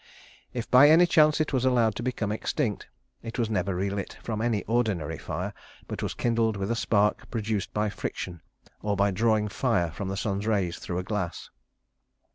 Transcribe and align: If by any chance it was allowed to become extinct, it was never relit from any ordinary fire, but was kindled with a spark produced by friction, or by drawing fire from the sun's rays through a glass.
If 0.51 0.67
by 0.71 0.89
any 0.89 1.05
chance 1.05 1.39
it 1.39 1.53
was 1.53 1.63
allowed 1.63 1.93
to 1.93 2.01
become 2.01 2.31
extinct, 2.31 2.87
it 3.21 3.37
was 3.37 3.51
never 3.51 3.75
relit 3.75 4.17
from 4.23 4.41
any 4.41 4.63
ordinary 4.63 5.19
fire, 5.19 5.53
but 5.87 6.01
was 6.01 6.15
kindled 6.15 6.57
with 6.57 6.71
a 6.71 6.75
spark 6.75 7.29
produced 7.29 7.71
by 7.71 7.87
friction, 7.91 8.41
or 8.81 8.95
by 8.95 9.11
drawing 9.11 9.47
fire 9.47 9.91
from 9.91 10.07
the 10.07 10.17
sun's 10.17 10.47
rays 10.47 10.79
through 10.79 10.97
a 10.97 11.03
glass. 11.03 11.51